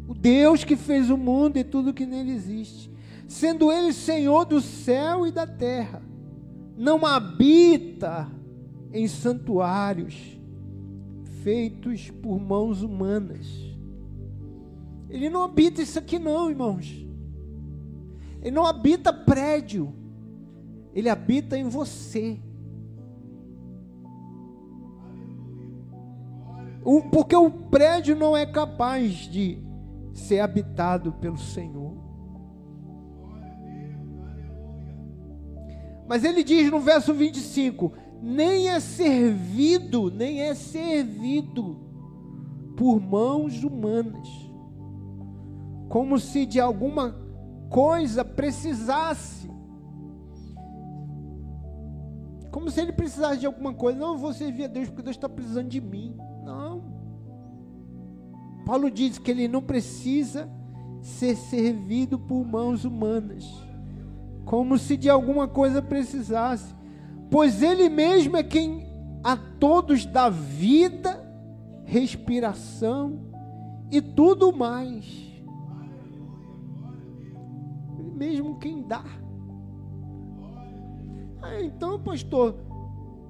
O 0.06 0.12
Deus 0.12 0.64
que 0.64 0.76
fez 0.76 1.08
o 1.08 1.16
mundo 1.16 1.56
e 1.56 1.64
tudo 1.64 1.94
que 1.94 2.04
nele 2.04 2.30
existe. 2.30 2.90
Sendo 3.26 3.72
ele 3.72 3.94
Senhor 3.94 4.44
do 4.44 4.60
céu 4.60 5.26
e 5.26 5.32
da 5.32 5.46
terra. 5.46 6.02
Não 6.76 7.06
habita 7.06 8.30
em 8.92 9.08
santuários 9.08 10.38
feitos 11.42 12.10
por 12.10 12.38
mãos 12.38 12.82
humanas. 12.82 13.46
Ele 15.08 15.30
não 15.30 15.42
habita 15.42 15.80
isso 15.80 15.98
aqui, 15.98 16.18
não, 16.18 16.50
irmãos. 16.50 17.03
Ele 18.44 18.54
não 18.54 18.66
habita 18.66 19.10
prédio. 19.10 19.94
Ele 20.92 21.08
habita 21.08 21.56
em 21.56 21.66
você. 21.66 22.38
O, 26.84 27.00
porque 27.10 27.34
o 27.34 27.50
prédio 27.50 28.14
não 28.14 28.36
é 28.36 28.44
capaz 28.44 29.12
de 29.12 29.58
ser 30.12 30.40
habitado 30.40 31.12
pelo 31.14 31.38
Senhor. 31.38 31.96
Mas 36.06 36.22
ele 36.22 36.44
diz 36.44 36.70
no 36.70 36.80
verso 36.80 37.14
25: 37.14 37.92
nem 38.20 38.68
é 38.68 38.78
servido, 38.78 40.10
nem 40.10 40.42
é 40.42 40.54
servido 40.54 41.80
por 42.76 43.00
mãos 43.00 43.64
humanas, 43.64 44.28
como 45.88 46.18
se 46.18 46.44
de 46.44 46.60
alguma 46.60 47.23
coisa 47.74 48.24
precisasse. 48.24 49.50
Como 52.52 52.70
se 52.70 52.80
ele 52.80 52.92
precisasse 52.92 53.38
de 53.38 53.46
alguma 53.46 53.74
coisa. 53.74 53.98
Não, 53.98 54.12
eu 54.12 54.18
vou 54.18 54.32
servir 54.32 54.64
a 54.64 54.68
Deus 54.68 54.88
porque 54.88 55.02
Deus 55.02 55.16
está 55.16 55.28
precisando 55.28 55.68
de 55.68 55.80
mim. 55.80 56.16
Não. 56.44 56.94
Paulo 58.64 58.88
diz 58.90 59.18
que 59.18 59.30
ele 59.30 59.48
não 59.48 59.60
precisa 59.60 60.48
ser 61.02 61.34
servido 61.36 62.18
por 62.18 62.46
mãos 62.46 62.84
humanas, 62.84 63.44
como 64.46 64.78
se 64.78 64.96
de 64.96 65.10
alguma 65.10 65.46
coisa 65.46 65.82
precisasse 65.82 66.74
pois 67.34 67.62
Ele 67.62 67.88
mesmo 67.88 68.36
é 68.36 68.44
quem 68.44 68.86
a 69.24 69.36
todos 69.36 70.06
dá 70.06 70.28
vida, 70.28 71.20
respiração 71.84 73.18
e 73.90 74.00
tudo 74.00 74.52
mais. 74.52 75.33
Mesmo 78.24 78.58
quem 78.58 78.82
dá. 78.82 79.04
Ah, 81.42 81.60
então, 81.60 82.02
pastor, 82.02 82.56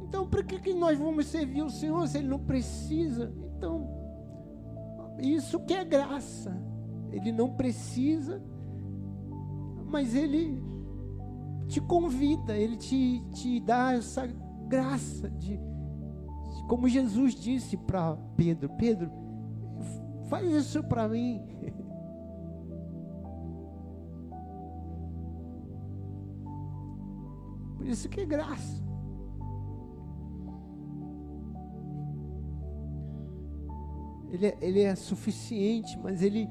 então 0.02 0.24
para 0.24 0.44
que, 0.44 0.60
que 0.60 0.72
nós 0.72 0.96
vamos 0.96 1.26
servir 1.26 1.62
o 1.62 1.70
Senhor 1.70 2.06
se 2.06 2.18
Ele 2.18 2.28
não 2.28 2.38
precisa? 2.38 3.34
Então, 3.56 3.88
isso 5.20 5.58
que 5.64 5.74
é 5.74 5.84
graça. 5.84 6.56
Ele 7.10 7.32
não 7.32 7.56
precisa, 7.56 8.40
mas 9.84 10.14
Ele 10.14 10.62
te 11.66 11.80
convida, 11.80 12.56
ele 12.56 12.76
te, 12.76 13.20
te 13.32 13.58
dá 13.58 13.94
essa 13.94 14.28
graça 14.68 15.28
de, 15.30 15.56
de 15.56 16.66
como 16.68 16.88
Jesus 16.88 17.34
disse 17.34 17.76
para 17.76 18.16
Pedro: 18.36 18.68
Pedro, 18.78 19.10
faz 20.28 20.48
isso 20.52 20.84
para 20.84 21.08
mim. 21.08 21.42
Por 27.84 27.90
isso 27.90 28.08
que 28.08 28.22
é 28.22 28.24
graça. 28.24 28.82
Ele 34.30 34.46
é, 34.46 34.58
ele 34.62 34.80
é 34.80 34.94
suficiente, 34.94 35.98
mas 35.98 36.22
ele 36.22 36.48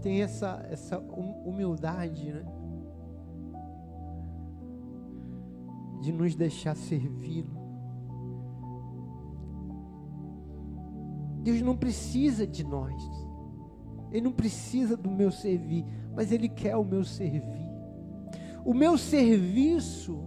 tem 0.00 0.22
essa, 0.22 0.66
essa 0.70 0.98
hum, 0.98 1.42
humildade, 1.44 2.32
né? 2.32 2.42
de 6.00 6.10
nos 6.10 6.34
deixar 6.34 6.74
servi-lo. 6.74 7.60
Deus 11.42 11.60
não 11.60 11.76
precisa 11.76 12.46
de 12.46 12.64
nós. 12.64 12.96
Ele 14.10 14.22
não 14.22 14.32
precisa 14.32 14.96
do 14.96 15.10
meu 15.10 15.30
servir, 15.30 15.84
mas 16.14 16.32
Ele 16.32 16.48
quer 16.48 16.78
o 16.78 16.84
meu 16.84 17.04
servir. 17.04 17.61
O 18.64 18.72
meu 18.72 18.96
serviço 18.96 20.18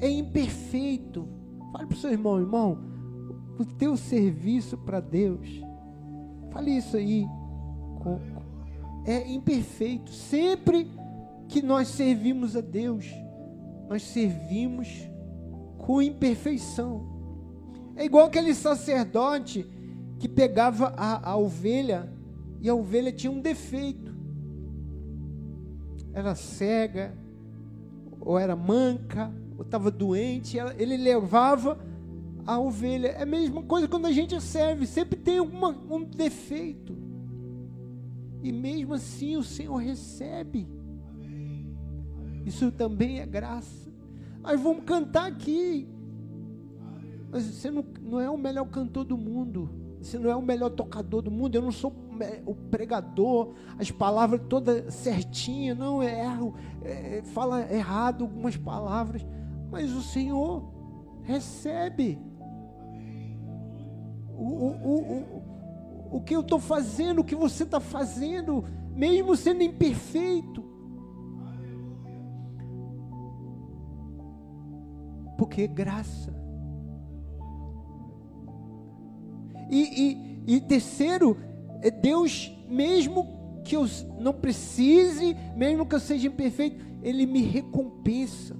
é 0.00 0.08
imperfeito. 0.08 1.28
Fale 1.72 1.86
para 1.86 1.96
o 1.96 1.98
seu 1.98 2.10
irmão, 2.10 2.38
irmão, 2.38 2.78
o 3.58 3.64
teu 3.64 3.96
serviço 3.96 4.78
para 4.78 5.00
Deus, 5.00 5.48
fale 6.50 6.70
isso 6.70 6.96
aí, 6.96 7.26
é 9.04 9.30
imperfeito. 9.30 10.10
Sempre 10.10 10.90
que 11.48 11.60
nós 11.60 11.88
servimos 11.88 12.56
a 12.56 12.60
Deus, 12.60 13.06
nós 13.88 14.02
servimos 14.02 14.88
com 15.78 16.00
imperfeição. 16.00 17.06
É 17.96 18.04
igual 18.04 18.26
aquele 18.26 18.54
sacerdote 18.54 19.68
que 20.18 20.28
pegava 20.28 20.94
a, 20.96 21.30
a 21.30 21.36
ovelha 21.36 22.10
e 22.60 22.68
a 22.68 22.74
ovelha 22.74 23.12
tinha 23.12 23.30
um 23.30 23.40
defeito. 23.40 24.14
Era 26.14 26.34
cega, 26.34 27.14
ou 28.20 28.38
era 28.38 28.54
manca, 28.54 29.32
ou 29.56 29.64
estava 29.64 29.90
doente, 29.90 30.58
ele 30.78 30.96
levava 30.96 31.78
a 32.46 32.58
ovelha. 32.58 33.08
É 33.08 33.22
a 33.22 33.26
mesma 33.26 33.62
coisa 33.62 33.88
quando 33.88 34.06
a 34.06 34.12
gente 34.12 34.40
serve, 34.40 34.86
sempre 34.86 35.18
tem 35.18 35.38
alguma, 35.38 35.68
um 35.68 36.04
defeito. 36.04 36.96
E 38.42 38.52
mesmo 38.52 38.94
assim 38.94 39.36
o 39.36 39.42
Senhor 39.42 39.76
recebe. 39.76 40.66
Isso 42.44 42.70
também 42.72 43.20
é 43.20 43.26
graça. 43.26 43.90
Nós 44.42 44.60
vamos 44.60 44.84
cantar 44.84 45.26
aqui. 45.26 45.88
Mas 47.30 47.44
você 47.44 47.70
não, 47.70 47.84
não 48.02 48.20
é 48.20 48.30
o 48.30 48.38
melhor 48.38 48.66
cantor 48.66 49.04
do 49.04 49.16
mundo. 49.16 49.70
Você 50.00 50.18
não 50.18 50.30
é 50.30 50.36
o 50.36 50.42
melhor 50.42 50.70
tocador 50.70 51.22
do 51.22 51.30
mundo. 51.30 51.54
Eu 51.54 51.62
não 51.62 51.70
sou 51.70 51.90
o 52.46 52.54
pregador, 52.54 53.54
as 53.78 53.90
palavras 53.90 54.40
todas 54.48 54.94
certinhas. 54.94 55.76
Não, 55.76 56.02
eu 56.02 56.08
erro, 56.08 56.54
é, 56.82 57.22
fala 57.22 57.72
errado 57.72 58.24
algumas 58.24 58.56
palavras. 58.56 59.26
Mas 59.70 59.92
o 59.92 60.02
Senhor 60.02 60.64
recebe. 61.22 62.18
O, 64.36 64.44
o, 64.44 65.00
o, 65.00 66.16
o, 66.16 66.20
que 66.22 66.34
eu 66.34 66.40
estou 66.40 66.58
fazendo, 66.58 67.20
o 67.20 67.24
que 67.24 67.34
você 67.34 67.62
está 67.62 67.78
fazendo, 67.78 68.64
mesmo 68.94 69.36
sendo 69.36 69.62
imperfeito. 69.62 70.64
Porque 75.36 75.66
graça. 75.66 76.34
E, 79.70 80.42
e, 80.48 80.56
e 80.56 80.60
terceiro, 80.60 81.36
é 81.82 81.90
Deus, 81.90 82.52
mesmo 82.68 83.62
que 83.64 83.76
eu 83.76 83.86
não 84.18 84.32
precise, 84.32 85.36
mesmo 85.56 85.86
que 85.86 85.94
eu 85.94 86.00
seja 86.00 86.28
imperfeito, 86.28 86.84
Ele 87.02 87.26
me 87.26 87.42
recompensa. 87.42 88.56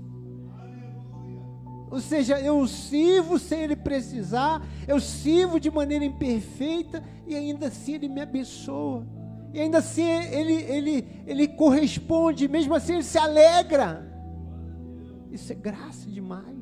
Ou 1.90 2.00
seja, 2.00 2.40
eu 2.40 2.66
sirvo 2.68 3.38
sem 3.38 3.62
Ele 3.62 3.76
precisar, 3.76 4.64
eu 4.86 5.00
sirvo 5.00 5.58
de 5.58 5.70
maneira 5.70 6.04
imperfeita 6.04 7.02
e 7.26 7.34
ainda 7.34 7.66
assim 7.66 7.94
Ele 7.94 8.08
me 8.08 8.20
abençoa. 8.20 9.06
E 9.52 9.60
ainda 9.60 9.78
assim 9.78 10.04
Ele, 10.04 10.52
ele, 10.52 11.08
ele 11.26 11.48
corresponde, 11.48 12.46
mesmo 12.46 12.74
assim 12.74 12.94
Ele 12.94 13.02
se 13.02 13.18
alegra. 13.18 14.08
Isso 15.32 15.52
é 15.52 15.56
graça 15.56 16.08
demais. 16.08 16.58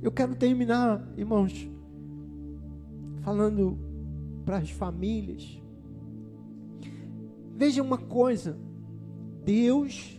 Eu 0.00 0.12
quero 0.12 0.34
terminar, 0.34 1.06
irmãos, 1.16 1.68
falando 3.22 3.87
para 4.48 4.56
as 4.56 4.70
famílias. 4.70 5.60
Veja 7.54 7.82
uma 7.82 7.98
coisa: 7.98 8.58
Deus, 9.44 10.18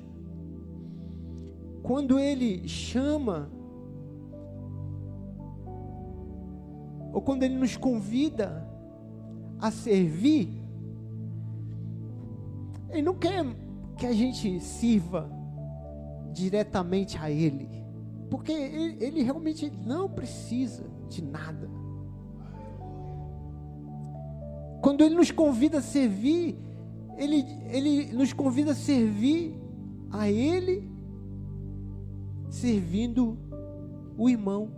quando 1.82 2.20
Ele 2.20 2.68
chama, 2.68 3.50
ou 7.12 7.24
quando 7.24 7.42
Ele 7.42 7.56
nos 7.56 7.76
convida 7.76 8.70
a 9.60 9.72
servir, 9.72 10.62
Ele 12.92 13.02
não 13.02 13.16
quer 13.16 13.44
que 13.98 14.06
a 14.06 14.14
gente 14.14 14.60
sirva 14.60 15.28
diretamente 16.32 17.18
a 17.18 17.32
Ele. 17.32 17.68
Porque 18.30 18.52
ele, 18.52 19.24
realmente 19.24 19.72
não 19.88 20.08
precisa 20.08 20.86
de 21.10 21.24
nada. 21.24 21.68
Quando 24.90 25.04
ele 25.04 25.14
nos 25.14 25.30
convida 25.30 25.78
a 25.78 25.82
servir, 25.84 26.58
ele, 27.16 27.46
ele 27.70 28.12
nos 28.12 28.34
convida 28.34 28.72
a 28.72 28.76
servir 28.76 29.54
a 30.10 30.28
Ele, 30.28 30.90
servindo 32.50 33.38
o 34.18 34.28
irmão, 34.28 34.72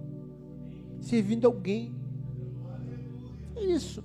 servindo 0.99 1.47
alguém. 1.47 1.95
É 3.55 3.63
isso. 3.63 4.03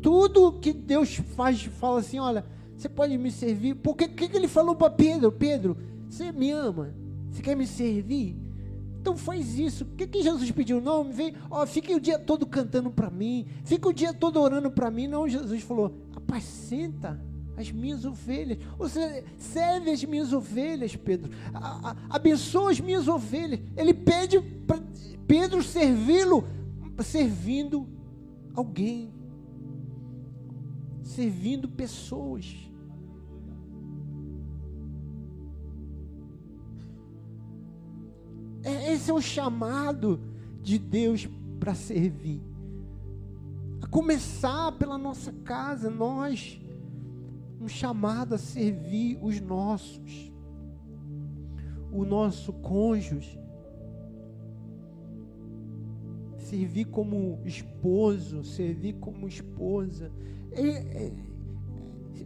Tudo 0.00 0.58
que 0.58 0.72
Deus 0.72 1.16
faz, 1.16 1.64
fala 1.64 1.98
assim: 1.98 2.18
olha, 2.18 2.42
você 2.74 2.88
pode 2.88 3.18
me 3.18 3.30
servir. 3.30 3.74
Porque 3.74 4.06
o 4.06 4.14
que, 4.14 4.30
que 4.30 4.36
ele 4.38 4.48
falou 4.48 4.74
para 4.74 4.88
Pedro? 4.88 5.30
Pedro, 5.30 5.76
você 6.08 6.32
me 6.32 6.50
ama? 6.50 6.94
Você 7.30 7.42
quer 7.42 7.54
me 7.54 7.66
servir? 7.66 8.34
Então 9.00 9.16
faz 9.16 9.58
isso. 9.58 9.84
O 9.84 9.96
que, 9.96 10.06
que 10.06 10.22
Jesus 10.22 10.50
pediu? 10.50 10.80
Não, 10.80 11.04
me 11.04 11.12
vem, 11.12 11.34
ó, 11.50 11.64
fique 11.66 11.94
o 11.94 12.00
dia 12.00 12.18
todo 12.18 12.46
cantando 12.46 12.90
para 12.90 13.10
mim, 13.10 13.46
fica 13.64 13.88
o 13.88 13.92
dia 13.92 14.12
todo 14.12 14.40
orando 14.40 14.70
para 14.70 14.90
mim. 14.90 15.06
Não, 15.06 15.28
Jesus 15.28 15.62
falou: 15.62 15.94
apacenta 16.14 17.20
as 17.56 17.70
minhas 17.70 18.04
ovelhas. 18.04 18.58
Seja, 18.90 19.24
serve 19.36 19.90
as 19.90 20.04
minhas 20.04 20.32
ovelhas, 20.32 20.94
Pedro. 20.94 21.30
A, 21.54 21.90
a, 21.90 21.96
abençoa 22.10 22.70
as 22.70 22.80
minhas 22.80 23.08
ovelhas. 23.08 23.60
Ele 23.76 23.94
pede 23.94 24.40
para 24.40 24.80
Pedro 25.26 25.62
servi-lo, 25.62 26.44
servindo 27.02 27.86
alguém, 28.54 29.12
servindo 31.02 31.68
pessoas. 31.68 32.56
Esse 38.64 39.10
é 39.10 39.14
o 39.14 39.20
chamado 39.20 40.20
de 40.62 40.78
Deus 40.78 41.28
para 41.58 41.74
servir. 41.74 42.42
A 43.82 43.86
começar 43.86 44.72
pela 44.72 44.98
nossa 44.98 45.32
casa, 45.44 45.90
nós 45.90 46.60
um 47.60 47.68
chamado 47.68 48.34
a 48.34 48.38
servir 48.38 49.18
os 49.20 49.40
nossos, 49.40 50.32
o 51.92 52.04
nosso 52.04 52.52
cônjuge, 52.52 53.38
servir 56.38 56.86
como 56.86 57.40
esposo, 57.44 58.44
servir 58.44 58.94
como 58.94 59.26
esposa. 59.26 60.10
É, 60.52 60.62
é, 60.62 61.12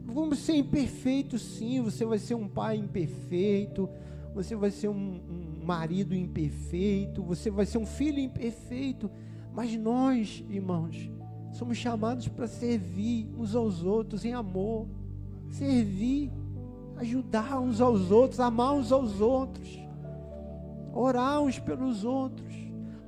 vamos 0.05 0.39
ser 0.39 0.57
imperfeitos, 0.57 1.43
sim. 1.43 1.81
Você 1.83 2.05
vai 2.05 2.19
ser 2.19 2.35
um 2.35 2.49
pai 2.49 2.77
imperfeito, 2.77 3.89
você 4.35 4.55
vai 4.55 4.71
ser 4.71 4.89
um, 4.89 4.95
um 4.95 5.42
marido 5.63 6.15
imperfeito, 6.15 7.23
você 7.23 7.51
vai 7.51 7.65
ser 7.65 7.79
um 7.79 7.87
filho 7.87 8.19
imperfeito. 8.19 9.11
Mas 9.53 9.77
nós, 9.77 10.45
irmãos, 10.49 11.11
somos 11.53 11.77
chamados 11.77 12.29
para 12.29 12.47
servir 12.47 13.29
uns 13.37 13.55
aos 13.55 13.83
outros 13.83 14.25
em 14.25 14.33
amor, 14.33 14.87
servir, 15.51 16.33
ajudar 16.97 17.61
uns 17.61 17.81
aos 17.81 18.11
outros, 18.11 18.41
amar 18.41 18.73
uns 18.73 18.91
aos 18.91 19.21
outros, 19.21 19.79
orar 20.93 21.43
uns 21.43 21.59
pelos 21.59 22.05
outros, 22.05 22.55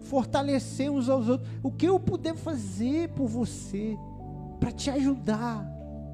fortalecer 0.00 0.90
uns 0.90 1.08
aos 1.08 1.28
outros. 1.28 1.48
O 1.62 1.70
que 1.70 1.86
eu 1.86 1.98
puder 1.98 2.34
fazer 2.34 3.08
por 3.10 3.26
você, 3.26 3.96
para 4.60 4.70
te 4.70 4.90
ajudar, 4.90 5.66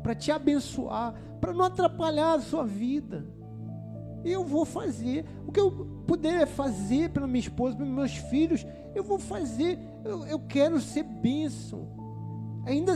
para 0.02 0.14
te 0.14 0.30
abençoar, 0.30 1.14
para 1.40 1.52
não 1.52 1.64
atrapalhar 1.64 2.34
a 2.34 2.40
sua 2.40 2.64
vida 2.64 3.39
eu 4.24 4.44
vou 4.44 4.64
fazer. 4.64 5.24
O 5.46 5.52
que 5.52 5.60
eu 5.60 5.70
puder 6.06 6.46
fazer 6.46 7.10
pela 7.10 7.26
minha 7.26 7.40
esposa, 7.40 7.76
pelos 7.76 7.92
meus 7.92 8.16
filhos, 8.16 8.66
eu 8.94 9.02
vou 9.02 9.18
fazer. 9.18 9.78
Eu, 10.04 10.26
eu 10.26 10.38
quero 10.38 10.80
ser 10.80 11.02
bênção. 11.02 11.88
Ainda 12.64 12.94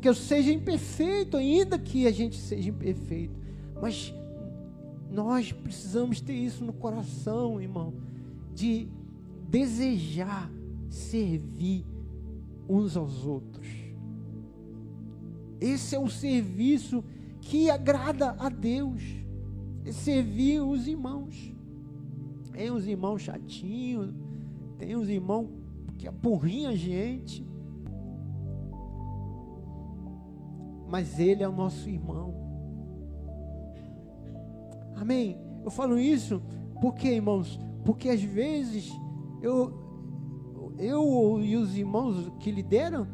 que 0.00 0.08
eu 0.08 0.14
seja 0.14 0.52
imperfeito, 0.52 1.36
ainda 1.36 1.78
que 1.78 2.06
a 2.06 2.12
gente 2.12 2.36
seja 2.36 2.70
imperfeito. 2.70 3.34
Mas 3.80 4.14
nós 5.10 5.52
precisamos 5.52 6.20
ter 6.20 6.34
isso 6.34 6.64
no 6.64 6.72
coração, 6.72 7.60
irmão, 7.60 7.94
de 8.54 8.88
desejar 9.48 10.50
servir 10.88 11.84
uns 12.68 12.96
aos 12.96 13.26
outros. 13.26 13.66
Esse 15.60 15.94
é 15.94 15.98
o 15.98 16.08
serviço 16.08 17.04
que 17.40 17.70
agrada 17.70 18.34
a 18.38 18.48
Deus 18.48 19.21
servir 19.90 20.60
os 20.60 20.86
irmãos. 20.86 21.52
Tem 22.52 22.70
os 22.70 22.86
irmãos 22.86 23.22
chatinhos, 23.22 24.14
tem 24.78 24.94
os 24.94 25.08
irmãos 25.08 25.48
que 25.98 26.06
apurrinham 26.06 26.70
a 26.70 26.76
gente. 26.76 27.44
Mas 30.88 31.18
ele 31.18 31.42
é 31.42 31.48
o 31.48 31.52
nosso 31.52 31.88
irmão. 31.88 32.34
Amém? 34.94 35.36
Eu 35.64 35.70
falo 35.70 35.98
isso 35.98 36.42
porque, 36.80 37.08
irmãos, 37.08 37.58
porque 37.84 38.08
às 38.08 38.22
vezes 38.22 38.92
eu, 39.40 39.72
eu 40.78 41.40
e 41.40 41.56
os 41.56 41.76
irmãos 41.76 42.30
que 42.38 42.50
lideram 42.50 43.06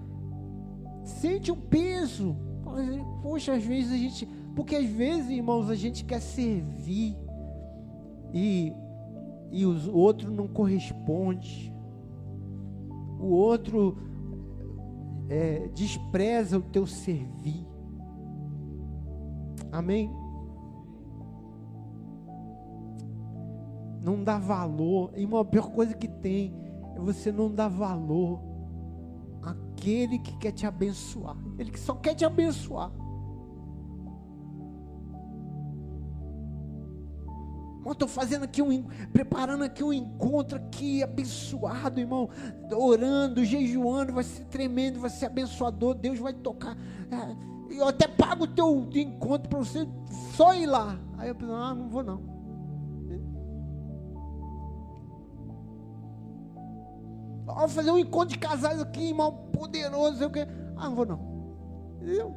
sente 1.05 1.51
um 1.53 1.57
peso. 1.57 2.37
Poxa, 3.23 3.55
às 3.55 3.65
vezes 3.65 3.93
a 3.93 3.97
gente 3.97 4.29
porque 4.59 4.75
às 4.75 4.87
vezes, 4.87 5.31
irmãos, 5.31 5.71
a 5.71 5.77
gente 5.77 6.05
quer 6.05 6.21
servir 6.21 7.17
e, 8.35 8.73
e 9.53 9.65
o 9.65 9.97
outro 9.97 10.33
não 10.33 10.49
corresponde. 10.49 11.73
O 13.21 13.27
outro 13.27 13.97
é, 15.29 15.69
despreza 15.69 16.59
o 16.59 16.63
teu 16.63 16.89
servir. 16.89 17.65
Amém? 19.71 20.11
Não 24.03 24.25
dá 24.25 24.39
valor. 24.39 25.13
Irmão, 25.15 25.39
a 25.39 25.45
pior 25.45 25.71
coisa 25.71 25.95
que 25.95 26.09
tem 26.09 26.53
é 26.97 26.99
você 26.99 27.31
não 27.31 27.49
dar 27.49 27.69
valor 27.69 28.41
àquele 29.41 30.19
que 30.19 30.37
quer 30.39 30.51
te 30.51 30.67
abençoar. 30.67 31.37
Ele 31.57 31.71
que 31.71 31.79
só 31.79 31.95
quer 31.95 32.17
te 32.17 32.25
abençoar. 32.25 32.91
Estou 37.93 38.09
fazendo 38.09 38.45
aqui 38.45 38.61
um, 38.63 38.85
preparando 39.13 39.65
aqui 39.65 39.83
um 39.83 39.93
encontro 39.93 40.59
aqui 40.59 41.03
abençoado, 41.03 42.01
irmão, 42.01 42.29
orando, 42.73 43.45
jejuando, 43.45 44.13
vai 44.13 44.25
ser 44.25 44.45
tremendo, 44.45 45.01
vai 45.01 45.11
ser 45.11 45.27
abençoador, 45.27 45.95
Deus 45.95 46.19
vai 46.19 46.33
tocar. 46.33 46.77
É, 47.11 47.75
eu 47.75 47.89
até 47.89 48.09
pago 48.09 48.45
o 48.45 48.49
teu 48.49 48.89
encontro 48.95 49.49
para 49.49 49.59
você 49.59 49.87
só 50.35 50.55
ir 50.55 50.67
lá. 50.67 50.99
Aí 51.17 51.29
eu 51.29 51.35
penso, 51.35 51.53
ah, 51.53 51.75
não 51.75 51.89
vou 51.89 52.03
não. 52.03 52.39
Vou 57.45 57.69
fazer 57.69 57.91
um 57.91 57.99
encontro 57.99 58.29
de 58.29 58.39
casais 58.39 58.81
aqui, 58.81 59.09
irmão, 59.09 59.33
poderoso, 59.53 60.23
eu 60.23 60.31
quero. 60.31 60.51
Ah, 60.77 60.89
não 60.89 60.95
vou 60.95 61.07
não. 61.07 61.21
Entendeu? 62.01 62.35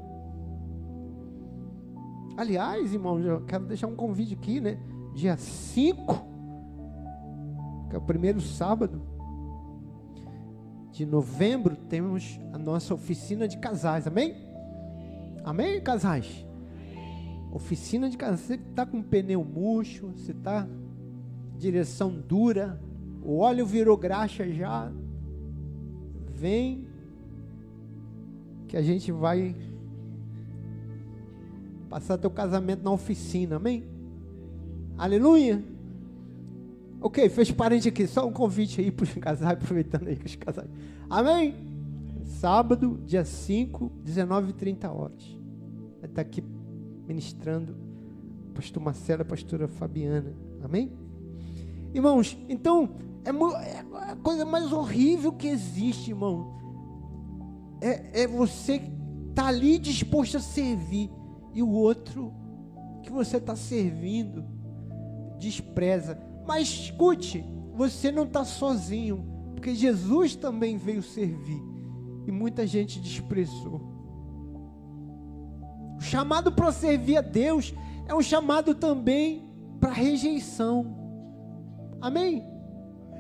Aliás, 2.38 2.94
irmão, 2.94 3.20
eu 3.20 3.42
quero 3.46 3.66
deixar 3.66 3.88
um 3.88 3.96
convite 3.96 4.34
aqui, 4.34 4.60
né? 4.60 4.80
Dia 5.14 5.36
5, 5.38 6.26
que 7.90 7.96
é 7.96 8.00
o 8.00 8.02
primeiro 8.02 8.40
sábado 8.40 9.02
de 10.92 11.06
novembro, 11.06 11.76
temos 11.76 12.40
a 12.54 12.58
nossa 12.58 12.94
oficina 12.94 13.48
de 13.48 13.58
casais, 13.58 14.08
amém? 14.08 14.36
Amém, 15.44 15.82
casais? 15.82 16.46
Oficina 17.52 18.10
de 18.10 18.18
casais, 18.18 18.42
você 18.42 18.54
está 18.56 18.86
com 18.86 19.02
pneu 19.02 19.44
murcho, 19.44 20.08
você 20.08 20.32
está 20.32 20.68
direção 21.58 22.12
dura, 22.12 22.82
o 23.24 23.38
óleo 23.38 23.66
virou 23.66 23.96
graxa 23.98 24.48
já, 24.52 24.92
vem 26.34 26.88
que 28.68 28.78
a 28.78 28.82
gente 28.82 29.12
vai 29.12 29.56
passar 31.90 32.18
teu 32.18 32.32
casamento 32.32 32.84
na 32.84 32.92
oficina, 32.92 33.58
amém? 33.58 33.91
Aleluia. 35.02 35.60
Ok, 37.02 37.28
fez 37.30 37.50
parente 37.50 37.90
aqui, 37.90 38.06
só 38.06 38.28
um 38.28 38.32
convite 38.32 38.80
aí 38.80 38.92
para 38.92 39.04
os 39.04 39.14
casais, 39.18 39.58
aproveitando 39.58 40.08
aí 40.08 40.16
que 40.16 40.28
os 40.28 40.36
casais. 40.36 40.70
Amém? 41.10 41.56
Sábado, 42.24 43.02
dia 43.04 43.26
5, 43.26 43.92
19 44.04 44.52
e 44.52 44.54
30 44.54 44.92
horas. 44.92 45.40
Vai 46.00 46.08
estar 46.08 46.22
aqui 46.22 46.44
ministrando 47.08 47.76
pastor 48.54 48.84
Marcelo 48.84 49.24
a 49.24 49.26
pastora 49.26 49.68
Fabiana. 49.68 50.36
Amém? 50.64 50.92
Irmãos, 51.96 52.38
então, 52.48 52.92
é, 53.26 53.32
é 53.32 54.12
a 54.12 54.16
coisa 54.18 54.46
mais 54.46 54.72
horrível 54.72 55.34
que 55.34 55.48
existe, 55.48 56.12
irmão. 56.12 56.54
É, 57.82 58.22
é 58.22 58.28
você 58.28 58.80
tá 59.34 59.48
ali 59.48 59.80
disposto 59.80 60.38
a 60.38 60.40
servir 60.40 61.10
e 61.56 61.64
o 61.64 61.70
outro 61.72 62.32
que 63.02 63.12
você 63.12 63.38
está 63.38 63.56
servindo 63.56 64.51
despreza. 65.42 66.18
Mas 66.46 66.68
escute, 66.68 67.44
você 67.74 68.12
não 68.12 68.24
está 68.24 68.46
sozinho, 68.46 69.26
porque 69.54 69.76
Jesus 69.76 70.36
também 70.36 70.78
veio 70.78 71.02
servir 71.02 71.62
e 72.26 72.32
muita 72.32 72.66
gente 72.66 73.00
desprezou. 73.00 73.82
O 75.98 76.02
chamado 76.02 76.52
para 76.52 76.72
servir 76.72 77.18
a 77.18 77.22
Deus 77.22 77.74
é 78.08 78.16
um 78.16 78.22
chamado 78.22 78.74
também 78.76 79.50
para 79.80 79.92
rejeição. 79.92 80.96
Amém? 82.00 82.46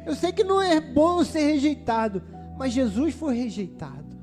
Eu 0.05 0.15
sei 0.15 0.31
que 0.31 0.43
não 0.43 0.61
é 0.61 0.79
bom 0.79 1.23
ser 1.23 1.41
rejeitado, 1.41 2.23
mas 2.57 2.73
Jesus 2.73 3.13
foi 3.13 3.35
rejeitado. 3.35 4.17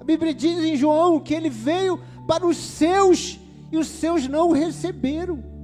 A 0.00 0.04
Bíblia 0.04 0.34
diz 0.34 0.58
em 0.58 0.76
João 0.76 1.20
que 1.20 1.34
ele 1.34 1.48
veio 1.50 2.00
para 2.26 2.46
os 2.46 2.56
seus 2.56 3.40
e 3.72 3.76
os 3.76 3.88
seus 3.88 4.28
não 4.28 4.50
o 4.50 4.52
receberam. 4.52 5.55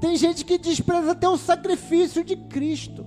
Tem 0.00 0.16
gente 0.16 0.44
que 0.44 0.58
despreza 0.58 1.12
até 1.12 1.28
o 1.28 1.36
sacrifício 1.36 2.22
de 2.24 2.36
Cristo. 2.36 3.04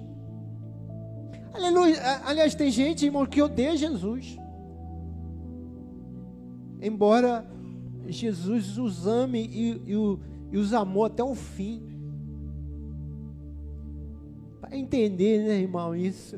Aleluia. 1.53 1.97
Aliás, 2.25 2.53
tem 2.55 2.69
gente, 2.69 3.05
irmão, 3.05 3.25
que 3.25 3.41
odeia 3.41 3.77
Jesus. 3.77 4.37
Embora 6.81 7.45
Jesus 8.07 8.77
os 8.77 9.07
ame 9.07 9.45
e, 9.45 9.93
e, 9.93 10.19
e 10.51 10.57
os 10.57 10.73
amou 10.73 11.05
até 11.05 11.23
o 11.23 11.35
fim. 11.35 11.81
Para 14.59 14.75
entender, 14.75 15.47
né, 15.47 15.61
irmão, 15.61 15.95
isso. 15.95 16.37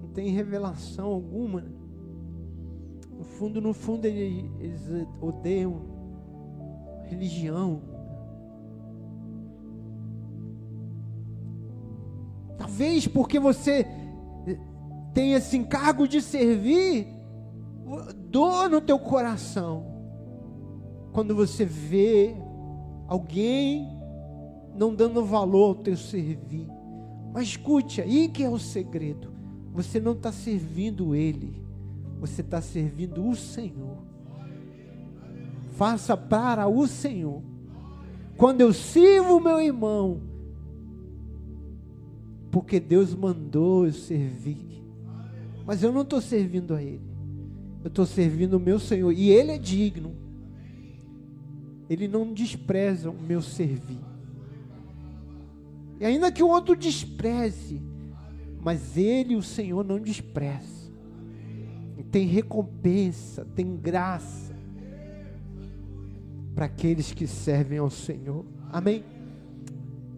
Não 0.00 0.08
tem 0.08 0.28
revelação 0.30 1.06
alguma. 1.08 1.64
No 3.10 3.24
fundo, 3.24 3.60
no 3.60 3.74
fundo, 3.74 4.06
eles 4.06 4.82
odeiam 5.20 5.93
religião. 7.06 7.82
Talvez 12.58 13.06
porque 13.06 13.38
você 13.38 13.86
tem 15.12 15.34
esse 15.34 15.56
encargo 15.56 16.08
de 16.08 16.20
servir, 16.20 17.06
dor 18.30 18.68
no 18.68 18.80
teu 18.80 18.98
coração. 18.98 19.86
Quando 21.12 21.34
você 21.34 21.64
vê 21.64 22.34
alguém 23.06 23.88
não 24.74 24.94
dando 24.94 25.24
valor 25.24 25.68
ao 25.68 25.74
teu 25.76 25.96
servir. 25.96 26.66
Mas 27.32 27.48
escute, 27.48 28.00
aí 28.00 28.28
que 28.28 28.42
é 28.42 28.48
o 28.48 28.58
segredo. 28.58 29.32
Você 29.72 30.00
não 30.00 30.12
está 30.12 30.32
servindo 30.32 31.14
Ele, 31.14 31.64
você 32.20 32.40
está 32.40 32.60
servindo 32.60 33.26
o 33.28 33.34
Senhor. 33.34 34.13
Faça 35.74 36.16
para 36.16 36.68
o 36.68 36.86
Senhor. 36.86 37.42
Quando 38.36 38.60
eu 38.60 38.72
sirvo 38.72 39.40
meu 39.40 39.60
irmão, 39.60 40.20
porque 42.50 42.78
Deus 42.78 43.14
mandou 43.14 43.86
eu 43.86 43.92
servir. 43.92 44.82
Mas 45.66 45.82
eu 45.82 45.92
não 45.92 46.02
estou 46.02 46.20
servindo 46.20 46.74
a 46.74 46.82
Ele. 46.82 47.02
Eu 47.82 47.88
estou 47.88 48.06
servindo 48.06 48.54
o 48.54 48.60
meu 48.60 48.78
Senhor. 48.78 49.10
E 49.12 49.30
Ele 49.30 49.50
é 49.50 49.58
digno. 49.58 50.14
Ele 51.90 52.06
não 52.06 52.32
despreza 52.32 53.10
o 53.10 53.20
meu 53.20 53.42
servir. 53.42 54.00
E 55.98 56.04
ainda 56.04 56.30
que 56.30 56.42
o 56.42 56.48
outro 56.48 56.76
despreze, 56.76 57.80
mas 58.60 58.96
Ele, 58.96 59.34
o 59.34 59.42
Senhor, 59.42 59.84
não 59.84 59.98
despreza. 59.98 60.84
Tem 62.10 62.26
recompensa, 62.26 63.44
tem 63.56 63.76
graça 63.76 64.43
para 66.54 66.66
aqueles 66.66 67.12
que 67.12 67.26
servem 67.26 67.78
ao 67.78 67.90
Senhor. 67.90 68.44
Amém? 68.70 69.04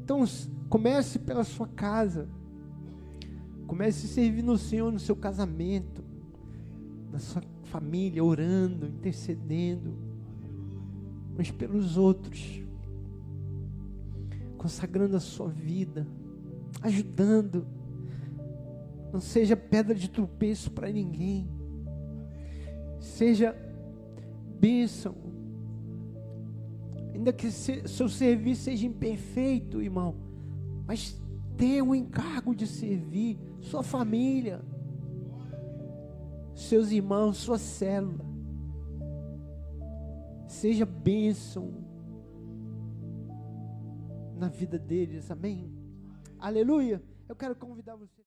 Então, 0.02 0.24
comece 0.68 1.18
pela 1.18 1.44
sua 1.44 1.66
casa. 1.66 2.28
Comece 3.66 4.06
a 4.06 4.08
servir 4.08 4.42
no 4.42 4.56
Senhor 4.56 4.92
no 4.92 4.98
seu 4.98 5.16
casamento, 5.16 6.04
na 7.10 7.18
sua 7.18 7.42
família, 7.64 8.22
orando, 8.22 8.86
intercedendo 8.86 10.06
uns 11.38 11.50
pelos 11.50 11.96
outros, 11.96 12.62
consagrando 14.56 15.16
a 15.16 15.20
sua 15.20 15.48
vida, 15.48 16.06
ajudando. 16.80 17.66
Não 19.12 19.20
seja 19.20 19.56
pedra 19.56 19.94
de 19.94 20.08
tropeço 20.08 20.70
para 20.70 20.90
ninguém, 20.90 21.48
seja 23.00 23.54
bênção. 24.58 25.14
Ainda 27.26 27.32
que 27.32 27.50
seu 27.50 28.08
serviço 28.08 28.62
seja 28.62 28.86
imperfeito, 28.86 29.82
irmão, 29.82 30.14
mas 30.86 31.20
tenha 31.56 31.82
o 31.82 31.92
encargo 31.92 32.54
de 32.54 32.68
servir 32.68 33.36
sua 33.60 33.82
família 33.82 34.64
seus 36.54 36.92
irmãos, 36.92 37.36
sua 37.38 37.58
célula. 37.58 38.24
Seja 40.46 40.86
bênção 40.86 41.74
na 44.36 44.48
vida 44.48 44.78
deles, 44.78 45.28
amém? 45.28 45.70
Aleluia. 46.38 47.02
Eu 47.28 47.34
quero 47.34 47.56
convidar 47.56 47.96
você. 47.96 48.14